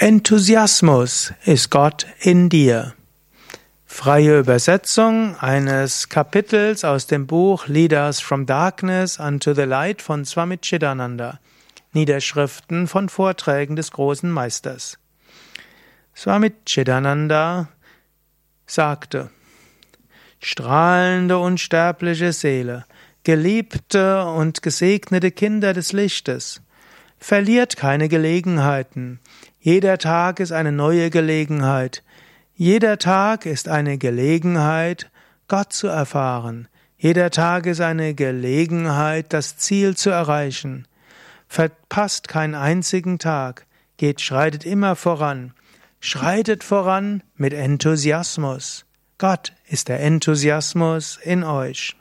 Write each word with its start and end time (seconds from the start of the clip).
Enthusiasmus 0.00 1.34
ist 1.44 1.70
Gott 1.70 2.06
in 2.20 2.48
dir. 2.48 2.94
Freie 3.84 4.38
Übersetzung 4.38 5.36
eines 5.40 6.08
Kapitels 6.08 6.84
aus 6.84 7.08
dem 7.08 7.26
Buch 7.26 7.66
Leaders 7.66 8.20
from 8.20 8.46
Darkness 8.46 9.18
unto 9.18 9.54
the 9.54 9.62
Light 9.62 10.00
von 10.00 10.24
Swami 10.24 10.58
Chidananda. 10.58 11.40
Niederschriften 11.94 12.86
von 12.86 13.08
Vorträgen 13.08 13.74
des 13.74 13.90
großen 13.90 14.30
Meisters. 14.30 15.00
Swami 16.14 16.52
Chidananda 16.64 17.66
sagte, 18.68 19.30
strahlende 20.38 21.38
unsterbliche 21.38 22.32
Seele, 22.32 22.86
geliebte 23.24 24.26
und 24.26 24.62
gesegnete 24.62 25.32
Kinder 25.32 25.74
des 25.74 25.92
Lichtes, 25.92 26.60
verliert 27.18 27.76
keine 27.76 28.08
Gelegenheiten, 28.08 29.20
jeder 29.60 29.98
Tag 29.98 30.38
ist 30.40 30.52
eine 30.52 30.72
neue 30.72 31.10
Gelegenheit. 31.10 32.02
Jeder 32.54 32.96
Tag 32.96 33.44
ist 33.44 33.68
eine 33.68 33.98
Gelegenheit, 33.98 35.10
Gott 35.48 35.72
zu 35.72 35.88
erfahren. 35.88 36.68
Jeder 36.96 37.30
Tag 37.30 37.66
ist 37.66 37.80
eine 37.80 38.14
Gelegenheit, 38.14 39.32
das 39.32 39.58
Ziel 39.58 39.96
zu 39.96 40.10
erreichen. 40.10 40.86
Verpasst 41.48 42.28
keinen 42.28 42.54
einzigen 42.54 43.18
Tag. 43.18 43.66
Geht, 43.96 44.20
schreitet 44.20 44.64
immer 44.64 44.96
voran. 44.96 45.52
Schreitet 46.00 46.64
voran 46.64 47.22
mit 47.36 47.52
Enthusiasmus. 47.52 48.86
Gott 49.18 49.52
ist 49.68 49.88
der 49.88 50.00
Enthusiasmus 50.00 51.18
in 51.22 51.42
euch. 51.44 51.97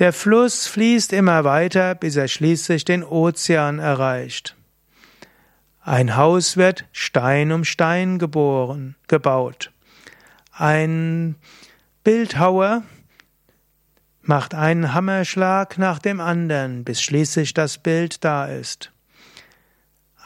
Der 0.00 0.12
Fluss 0.12 0.66
fließt 0.66 1.12
immer 1.12 1.44
weiter, 1.44 1.94
bis 1.94 2.16
er 2.16 2.26
schließlich 2.26 2.84
den 2.84 3.04
Ozean 3.04 3.78
erreicht. 3.78 4.56
Ein 5.82 6.16
Haus 6.16 6.56
wird 6.56 6.86
Stein 6.90 7.52
um 7.52 7.64
Stein 7.64 8.18
geboren, 8.18 8.96
gebaut. 9.06 9.70
Ein 10.50 11.36
Bildhauer 12.02 12.82
macht 14.22 14.54
einen 14.54 14.94
Hammerschlag 14.94 15.78
nach 15.78 15.98
dem 15.98 16.20
anderen, 16.20 16.82
bis 16.82 17.00
schließlich 17.00 17.54
das 17.54 17.78
Bild 17.78 18.24
da 18.24 18.46
ist. 18.46 18.90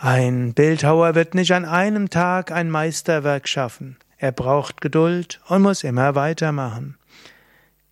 Ein 0.01 0.55
Bildhauer 0.55 1.15
wird 1.15 1.35
nicht 1.35 1.53
an 1.53 1.65
einem 1.65 2.09
Tag 2.09 2.53
ein 2.53 2.71
Meisterwerk 2.71 3.49
schaffen. 3.49 3.99
Er 4.17 4.33
braucht 4.33 4.81
Geduld 4.81 5.41
und 5.49 5.63
muss 5.63 5.83
immer 5.83 6.15
weitermachen. 6.15 6.97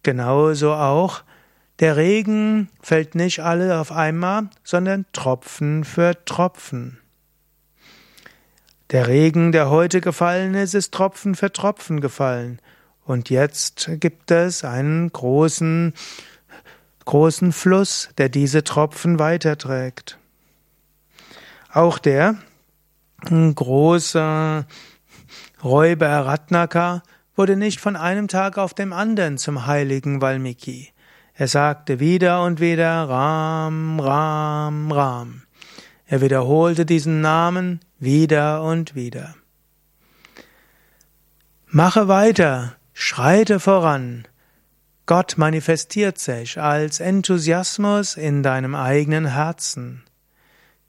Genauso 0.05 0.73
auch 0.73 1.23
der 1.81 1.97
Regen 1.97 2.71
fällt 2.81 3.15
nicht 3.15 3.41
alle 3.41 3.79
auf 3.79 3.93
einmal, 3.93 4.49
sondern 4.65 5.05
Tropfen 5.13 5.85
für 5.85 6.25
Tropfen. 6.25 6.99
Der 8.91 9.09
Regen, 9.09 9.53
der 9.53 9.69
heute 9.69 10.01
gefallen 10.01 10.55
ist, 10.55 10.75
ist 10.75 10.95
Tropfen 10.95 11.35
für 11.35 11.53
Tropfen 11.53 12.01
gefallen. 12.01 12.61
Und 13.05 13.31
jetzt 13.31 13.91
gibt 14.01 14.31
es 14.31 14.65
einen 14.65 15.13
großen, 15.13 15.93
großen 17.05 17.53
Fluss, 17.53 18.11
der 18.17 18.29
diese 18.29 18.65
Tropfen 18.65 19.19
weiterträgt. 19.19 20.19
Auch 21.73 21.99
der 21.99 22.37
große 23.21 24.67
Räuber 25.63 26.09
Ratnaka 26.09 27.03
wurde 27.35 27.57
nicht 27.57 27.81
von 27.81 27.97
einem 27.97 28.29
Tag 28.29 28.57
auf 28.57 28.73
dem 28.73 28.93
anderen 28.93 29.37
zum 29.37 29.67
heiligen 29.67 30.21
Valmiki. 30.21 30.93
Er 31.39 31.49
sagte 31.49 32.01
wieder 32.01 32.43
und 32.43 32.61
wieder 32.61 33.09
Ram, 33.09 34.01
Ram, 34.01 34.91
Ram. 34.91 35.43
Er 36.07 36.23
wiederholte 36.23 36.87
diesen 36.87 37.21
Namen 37.21 37.81
wieder 37.99 38.63
und 38.63 38.95
wieder. 38.95 39.35
Mache 41.67 42.09
weiter, 42.09 42.77
schreite 42.95 43.61
voran. 43.61 44.27
Gott 45.05 45.35
manifestiert 45.37 46.19
sich 46.19 46.59
als 46.59 47.01
Enthusiasmus 47.01 48.17
in 48.17 48.43
deinem 48.43 48.75
eigenen 48.75 49.27
Herzen. 49.27 50.05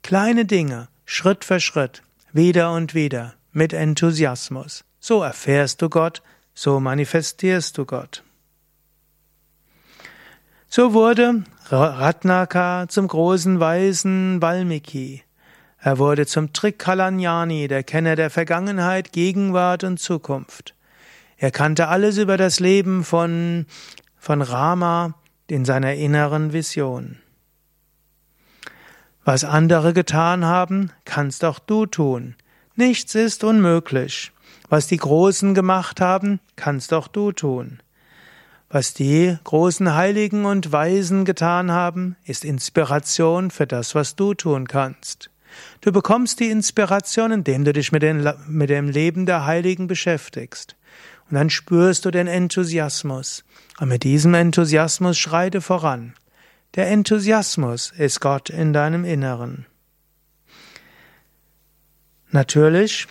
Kleine 0.02 0.46
Dinge, 0.46 0.88
Schritt 1.04 1.44
für 1.44 1.60
Schritt, 1.60 2.02
wieder 2.32 2.72
und 2.72 2.94
wieder, 2.94 3.34
mit 3.52 3.74
Enthusiasmus. 3.74 4.84
So 4.98 5.22
erfährst 5.22 5.82
du 5.82 5.90
Gott, 5.90 6.22
so 6.54 6.80
manifestierst 6.80 7.76
du 7.76 7.84
Gott. 7.84 8.22
So 10.70 10.92
wurde 10.92 11.44
Ratnaka 11.70 12.88
zum 12.88 13.08
großen 13.08 13.58
Weisen 13.58 14.42
Valmiki. 14.42 15.22
Er 15.80 15.96
wurde 15.96 16.26
zum 16.26 16.52
Trikalanjani, 16.52 17.68
der 17.68 17.82
Kenner 17.82 18.16
der 18.16 18.28
Vergangenheit, 18.28 19.12
Gegenwart 19.12 19.82
und 19.84 19.98
Zukunft. 19.98 20.74
Er 21.38 21.52
kannte 21.52 21.88
alles 21.88 22.18
über 22.18 22.36
das 22.36 22.60
Leben 22.60 23.02
von, 23.02 23.64
von 24.18 24.42
Rama 24.42 25.14
in 25.46 25.64
seiner 25.64 25.94
inneren 25.94 26.52
Vision. 26.52 27.16
Was 29.24 29.44
andere 29.44 29.94
getan 29.94 30.44
haben, 30.44 30.90
kannst 31.06 31.46
auch 31.46 31.60
du 31.60 31.86
tun. 31.86 32.34
Nichts 32.76 33.14
ist 33.14 33.42
unmöglich. 33.42 34.32
Was 34.68 34.86
die 34.86 34.98
Großen 34.98 35.54
gemacht 35.54 36.02
haben, 36.02 36.40
kannst 36.56 36.92
auch 36.92 37.08
du 37.08 37.32
tun. 37.32 37.80
Was 38.70 38.92
die 38.92 39.36
großen 39.44 39.94
Heiligen 39.94 40.44
und 40.44 40.72
Weisen 40.72 41.24
getan 41.24 41.72
haben, 41.72 42.16
ist 42.24 42.44
Inspiration 42.44 43.50
für 43.50 43.66
das, 43.66 43.94
was 43.94 44.14
du 44.14 44.34
tun 44.34 44.68
kannst. 44.68 45.30
Du 45.80 45.90
bekommst 45.90 46.40
die 46.40 46.50
Inspiration, 46.50 47.32
indem 47.32 47.64
du 47.64 47.72
dich 47.72 47.92
mit, 47.92 48.02
den, 48.02 48.30
mit 48.46 48.68
dem 48.68 48.88
Leben 48.88 49.24
der 49.24 49.46
Heiligen 49.46 49.86
beschäftigst. 49.86 50.76
Und 51.30 51.36
dann 51.36 51.48
spürst 51.48 52.04
du 52.04 52.10
den 52.10 52.26
Enthusiasmus. 52.26 53.44
Und 53.80 53.88
mit 53.88 54.02
diesem 54.02 54.34
Enthusiasmus 54.34 55.18
schreite 55.18 55.62
voran. 55.62 56.14
Der 56.74 56.88
Enthusiasmus 56.88 57.92
ist 57.96 58.20
Gott 58.20 58.50
in 58.50 58.74
deinem 58.74 59.06
Inneren. 59.06 59.64
Natürlich, 62.30 63.06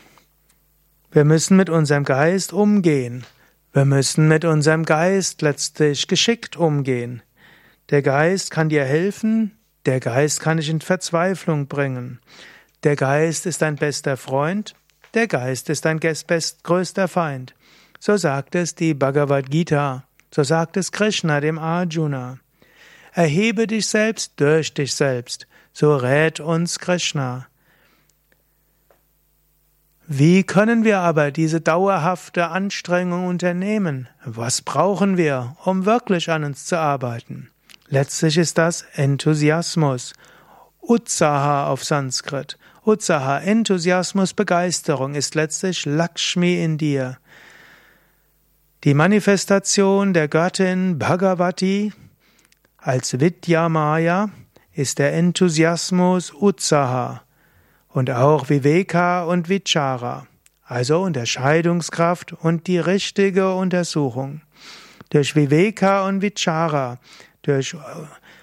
wir 1.12 1.26
müssen 1.26 1.58
mit 1.58 1.72
unserem 1.72 2.04
Geist 2.04 2.54
umgehen. 2.54 3.26
Wir 3.74 3.86
müssen 3.86 4.28
mit 4.28 4.46
unserem 4.46 4.86
Geist 4.86 5.42
letztlich 5.42 6.08
geschickt 6.08 6.56
umgehen. 6.56 7.22
Der 7.90 8.02
Geist 8.02 8.52
kann 8.52 8.70
dir 8.70 8.86
helfen, 8.86 9.58
der 9.86 10.00
Geist 10.00 10.40
kann 10.40 10.58
dich 10.58 10.70
in 10.70 10.82
Verzweiflung 10.82 11.68
bringen. 11.68 12.20
Der 12.84 12.96
Geist 12.96 13.46
ist 13.46 13.62
dein 13.62 13.76
bester 13.76 14.18
Freund, 14.18 14.76
der 15.14 15.28
Geist 15.28 15.70
ist 15.70 15.86
dein 15.86 16.00
größter 16.00 17.08
Feind. 17.08 17.56
So 18.00 18.18
sagt 18.18 18.56
es 18.56 18.76
die 18.76 18.94
Bhagavad 18.94 19.50
Gita, 19.50 20.04
so 20.34 20.44
sagt 20.44 20.78
es 20.78 20.92
Krishna 20.92 21.40
dem 21.40 21.58
Arjuna. 21.58 22.40
Erhebe 23.14 23.66
dich 23.66 23.88
selbst 23.88 24.34
durch 24.36 24.74
dich 24.74 24.94
selbst, 24.94 25.48
so 25.74 25.96
rät 25.96 26.40
uns 26.40 26.80
Krishna. 26.80 27.48
Wie 30.10 30.46
können 30.46 30.86
wir 30.86 31.00
aber 31.00 31.32
diese 31.32 31.60
dauerhafte 31.60 32.48
Anstrengung 32.48 33.28
unternehmen? 33.28 34.08
Was 34.24 34.62
brauchen 34.62 35.18
wir, 35.18 35.58
um 35.66 35.86
wirklich 35.86 36.32
an 36.32 36.46
uns 36.46 36.66
zu 36.66 36.80
arbeiten? 36.80 37.50
Letztlich 37.90 38.38
ist 38.38 38.58
das 38.58 38.84
Enthusiasmus. 38.94 40.14
Utsaha 40.82 41.68
auf 41.68 41.84
Sanskrit. 41.84 42.58
Utsaha, 42.86 43.40
Enthusiasmus, 43.40 44.34
Begeisterung 44.34 45.14
ist 45.14 45.36
letztlich 45.36 45.86
Lakshmi 45.86 46.64
in 46.64 46.78
dir. 46.78 47.18
Die 48.86 48.94
Manifestation 48.94 50.14
der 50.14 50.30
Göttin 50.30 51.00
Bhagavati 51.00 51.92
als 52.78 53.20
Vidya 53.20 53.68
Maya 53.68 54.30
ist 54.72 55.00
der 55.00 55.14
Enthusiasmus 55.16 56.34
Utsaha 56.34 57.27
und 57.98 58.12
auch 58.12 58.48
Viveka 58.48 59.24
und 59.24 59.50
Vichara, 59.50 60.28
also 60.64 61.02
Unterscheidungskraft 61.02 62.32
und 62.32 62.68
die 62.68 62.78
richtige 62.78 63.56
Untersuchung. 63.56 64.42
Durch 65.10 65.36
Viveka 65.36 66.08
und 66.08 66.22
Vichara, 66.22 67.00
durch 67.42 67.76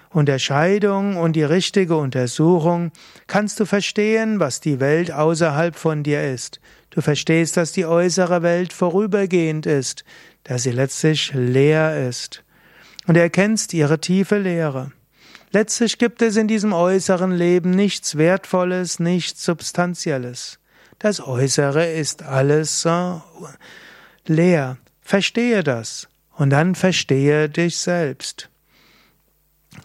Unterscheidung 0.09 1.15
und 1.15 1.37
die 1.37 1.43
richtige 1.45 1.95
Untersuchung 1.95 2.91
kannst 3.27 3.57
du 3.61 3.65
verstehen, 3.65 4.41
was 4.41 4.59
die 4.59 4.81
Welt 4.81 5.13
außerhalb 5.13 5.77
von 5.77 6.03
dir 6.03 6.29
ist. 6.29 6.59
Du 6.89 6.99
verstehst, 6.99 7.55
dass 7.55 7.71
die 7.71 7.85
äußere 7.85 8.41
Welt 8.41 8.73
vorübergehend 8.73 9.65
ist, 9.65 10.03
dass 10.43 10.63
sie 10.63 10.71
letztlich 10.71 11.31
leer 11.33 12.09
ist. 12.09 12.43
Und 13.07 13.15
erkennst 13.15 13.73
ihre 13.73 14.01
tiefe 14.01 14.37
Leere. 14.37 14.91
Letztlich 15.55 15.99
gibt 15.99 16.21
es 16.21 16.35
in 16.35 16.49
diesem 16.49 16.73
äußeren 16.73 17.31
Leben 17.31 17.69
nichts 17.69 18.17
Wertvolles, 18.17 18.99
nichts 18.99 19.45
Substanzielles. 19.45 20.59
Das 20.99 21.25
Äußere 21.25 21.93
ist 21.93 22.23
alles 22.23 22.83
äh, 22.83 23.19
leer. 24.25 24.75
Verstehe 24.99 25.63
das 25.63 26.09
und 26.35 26.49
dann 26.49 26.75
verstehe 26.75 27.47
dich 27.47 27.77
selbst. 27.77 28.49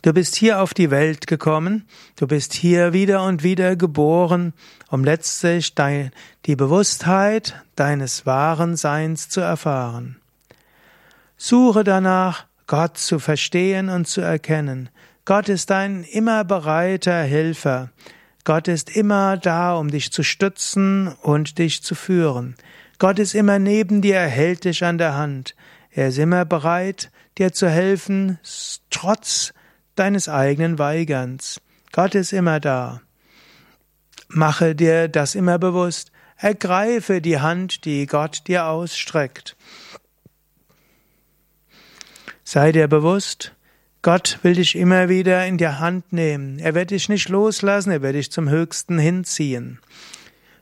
Du 0.02 0.12
bist 0.12 0.34
hier 0.34 0.60
auf 0.60 0.74
die 0.74 0.90
Welt 0.90 1.28
gekommen, 1.28 1.86
du 2.16 2.26
bist 2.26 2.52
hier 2.52 2.92
wieder 2.92 3.22
und 3.22 3.44
wieder 3.44 3.76
geboren, 3.76 4.54
um 4.88 5.04
letztlich 5.04 5.76
die 6.46 6.56
Bewusstheit 6.56 7.54
deines 7.76 8.26
wahren 8.26 8.74
Seins 8.74 9.28
zu 9.28 9.40
erfahren. 9.40 10.20
Suche 11.36 11.84
danach, 11.84 12.46
Gott 12.66 12.98
zu 12.98 13.20
verstehen 13.20 13.88
und 13.88 14.08
zu 14.08 14.20
erkennen. 14.20 14.88
Gott 15.30 15.48
ist 15.48 15.70
ein 15.70 16.02
immer 16.02 16.42
bereiter 16.42 17.22
Helfer. 17.22 17.92
Gott 18.42 18.66
ist 18.66 18.96
immer 18.96 19.36
da, 19.36 19.76
um 19.76 19.88
dich 19.88 20.10
zu 20.10 20.24
stützen 20.24 21.06
und 21.22 21.58
dich 21.58 21.84
zu 21.84 21.94
führen. 21.94 22.56
Gott 22.98 23.20
ist 23.20 23.36
immer 23.36 23.60
neben 23.60 24.02
dir, 24.02 24.16
er 24.16 24.26
hält 24.26 24.64
dich 24.64 24.84
an 24.84 24.98
der 24.98 25.14
Hand. 25.14 25.54
Er 25.92 26.08
ist 26.08 26.18
immer 26.18 26.44
bereit, 26.44 27.12
dir 27.38 27.52
zu 27.52 27.68
helfen, 27.68 28.40
trotz 28.90 29.54
deines 29.94 30.28
eigenen 30.28 30.80
Weigerns. 30.80 31.60
Gott 31.92 32.16
ist 32.16 32.32
immer 32.32 32.58
da. 32.58 33.00
Mache 34.26 34.74
dir 34.74 35.06
das 35.06 35.36
immer 35.36 35.60
bewusst. 35.60 36.10
Ergreife 36.38 37.20
die 37.20 37.38
Hand, 37.38 37.84
die 37.84 38.06
Gott 38.06 38.48
dir 38.48 38.66
ausstreckt. 38.66 39.56
Sei 42.42 42.72
dir 42.72 42.88
bewusst, 42.88 43.54
Gott 44.02 44.38
will 44.42 44.54
dich 44.54 44.76
immer 44.76 45.10
wieder 45.10 45.46
in 45.46 45.58
die 45.58 45.68
Hand 45.68 46.12
nehmen. 46.12 46.58
Er 46.58 46.74
wird 46.74 46.90
dich 46.90 47.10
nicht 47.10 47.28
loslassen, 47.28 47.90
er 47.90 48.00
wird 48.00 48.14
dich 48.14 48.32
zum 48.32 48.48
Höchsten 48.48 48.98
hinziehen. 48.98 49.78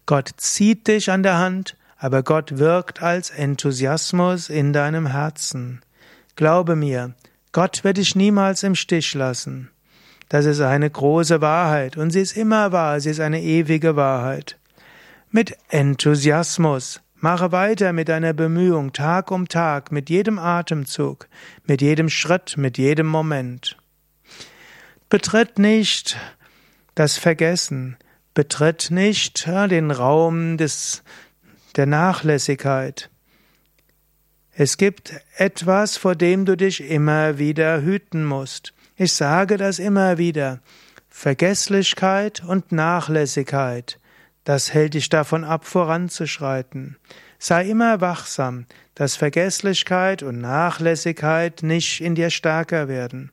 Gott 0.07 0.31
zieht 0.39 0.89
dich 0.89 1.11
an 1.11 1.23
der 1.23 1.39
Hand, 1.39 1.77
aber 1.99 2.25
Gott 2.25 2.59
wirkt 2.59 3.01
als 3.01 3.31
Enthusiasmus 3.31 4.49
in 4.49 4.73
deinem 4.73 5.07
Herzen. 5.07 5.83
Glaube 6.35 6.75
mir, 6.75 7.15
Gott 7.53 7.85
wird 7.85 7.99
dich 7.99 8.17
niemals 8.17 8.65
im 8.65 8.75
Stich 8.75 9.15
lassen. 9.15 9.71
Das 10.29 10.45
ist 10.45 10.61
eine 10.61 10.91
große 10.91 11.41
Wahrheit 11.41 11.97
und 11.97 12.11
sie 12.11 12.21
ist 12.21 12.37
immer 12.37 12.73
wahr, 12.73 13.01
sie 13.01 13.11
ist 13.11 13.21
eine 13.21 13.41
ewige 13.41 13.95
Wahrheit. 13.95 14.59
Mit 15.31 15.57
Enthusiasmus 15.69 17.01
mache 17.21 17.53
weiter 17.53 17.93
mit 17.93 18.09
deiner 18.09 18.33
Bemühung 18.33 18.93
Tag 18.93 19.31
um 19.31 19.49
Tag, 19.49 19.93
mit 19.93 20.11
jedem 20.11 20.39
Atemzug, 20.39 21.29
mit 21.65 21.83
jedem 21.83 22.09
Schritt, 22.09 22.57
mit 22.57 22.79
jedem 22.79 23.07
Moment. 23.07 23.77
Betritt 25.09 25.59
nicht 25.59 26.17
das 26.95 27.17
Vergessen, 27.17 27.97
betritt 28.35 28.91
nicht 28.91 29.47
den 29.47 29.91
Raum 29.91 30.57
des, 30.59 31.03
der 31.77 31.87
Nachlässigkeit. 31.87 33.11
Es 34.53 34.77
gibt 34.77 35.15
etwas, 35.37 35.97
vor 35.97 36.17
dem 36.17 36.45
du 36.45 36.57
dich 36.57 36.81
immer 36.81 37.39
wieder 37.39 37.81
hüten 37.81 38.25
musst. 38.25 38.75
Ich 38.97 39.13
sage 39.13 39.57
das 39.57 39.79
immer 39.79 40.19
wieder. 40.19 40.61
Vergesslichkeit 41.09 42.43
und 42.45 42.73
Nachlässigkeit, 42.73 43.99
das 44.49 44.73
hält 44.73 44.95
dich 44.95 45.11
davon 45.11 45.45
ab, 45.45 45.67
voranzuschreiten. 45.67 46.97
Sei 47.39 47.69
immer 47.69 48.01
wachsam, 48.01 48.65
dass 48.95 49.15
Vergesslichkeit 49.15 50.23
und 50.23 50.41
Nachlässigkeit 50.41 51.63
nicht 51.63 52.01
in 52.01 52.15
dir 52.15 52.31
stärker 52.31 52.89
werden. 52.89 53.31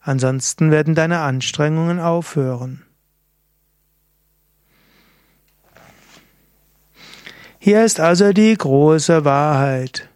Ansonsten 0.00 0.70
werden 0.70 0.94
deine 0.94 1.20
Anstrengungen 1.20 2.00
aufhören. 2.00 2.86
Hier 7.58 7.84
ist 7.84 8.00
also 8.00 8.32
die 8.32 8.56
große 8.56 9.26
Wahrheit. 9.26 10.08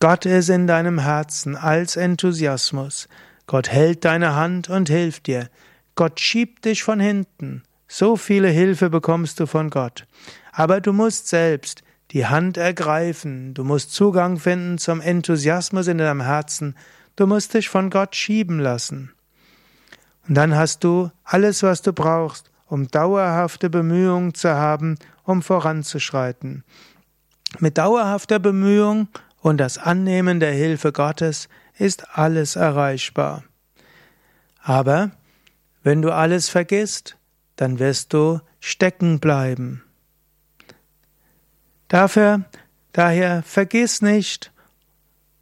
Gott 0.00 0.26
ist 0.26 0.48
in 0.48 0.66
deinem 0.66 0.98
Herzen 0.98 1.54
als 1.54 1.94
Enthusiasmus. 1.94 3.08
Gott 3.46 3.68
hält 3.68 4.04
deine 4.04 4.34
Hand 4.34 4.68
und 4.68 4.88
hilft 4.88 5.28
dir. 5.28 5.48
Gott 5.94 6.18
schiebt 6.18 6.64
dich 6.64 6.82
von 6.82 6.98
hinten. 6.98 7.62
So 7.92 8.16
viele 8.16 8.46
Hilfe 8.46 8.88
bekommst 8.88 9.40
du 9.40 9.46
von 9.46 9.68
Gott. 9.68 10.06
Aber 10.52 10.80
du 10.80 10.92
musst 10.92 11.26
selbst 11.26 11.82
die 12.12 12.24
Hand 12.24 12.56
ergreifen. 12.56 13.52
Du 13.52 13.64
musst 13.64 13.92
Zugang 13.92 14.38
finden 14.38 14.78
zum 14.78 15.00
Enthusiasmus 15.00 15.88
in 15.88 15.98
deinem 15.98 16.20
Herzen. 16.20 16.76
Du 17.16 17.26
musst 17.26 17.52
dich 17.52 17.68
von 17.68 17.90
Gott 17.90 18.14
schieben 18.14 18.60
lassen. 18.60 19.12
Und 20.28 20.36
dann 20.36 20.54
hast 20.54 20.84
du 20.84 21.10
alles, 21.24 21.64
was 21.64 21.82
du 21.82 21.92
brauchst, 21.92 22.52
um 22.68 22.86
dauerhafte 22.86 23.68
Bemühungen 23.68 24.34
zu 24.34 24.50
haben, 24.50 24.94
um 25.24 25.42
voranzuschreiten. 25.42 26.62
Mit 27.58 27.76
dauerhafter 27.76 28.38
Bemühung 28.38 29.08
und 29.40 29.58
das 29.58 29.78
Annehmen 29.78 30.38
der 30.38 30.52
Hilfe 30.52 30.92
Gottes 30.92 31.48
ist 31.76 32.16
alles 32.16 32.54
erreichbar. 32.54 33.42
Aber 34.62 35.10
wenn 35.82 36.02
du 36.02 36.12
alles 36.12 36.48
vergisst, 36.48 37.16
dann 37.60 37.78
wirst 37.78 38.14
du 38.14 38.40
stecken 38.58 39.20
bleiben. 39.20 39.82
Dafür, 41.88 42.44
daher 42.92 43.42
vergiss 43.42 44.00
nicht 44.00 44.50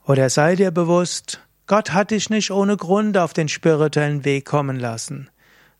oder 0.04 0.28
sei 0.28 0.56
dir 0.56 0.72
bewusst, 0.72 1.40
Gott 1.68 1.92
hat 1.92 2.10
dich 2.10 2.28
nicht 2.28 2.50
ohne 2.50 2.76
Grund 2.76 3.16
auf 3.16 3.34
den 3.34 3.48
spirituellen 3.48 4.24
Weg 4.24 4.46
kommen 4.46 4.80
lassen. 4.80 5.30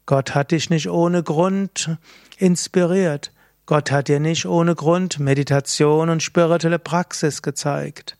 Gott 0.06 0.37
hat 0.37 0.52
dich 0.52 0.70
nicht 0.70 0.88
ohne 0.88 1.25
Grund 1.25 1.96
inspiriert. 2.37 3.32
Gott 3.67 3.90
hat 3.90 4.06
dir 4.06 4.20
nicht 4.20 4.46
ohne 4.46 4.76
Grund 4.76 5.19
Meditation 5.19 6.08
und 6.08 6.23
spirituelle 6.23 6.79
Praxis 6.79 7.43
gezeigt. 7.43 8.17